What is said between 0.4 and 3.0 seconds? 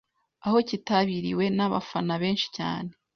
aho cyitabiriwe n’abafana benshi cyane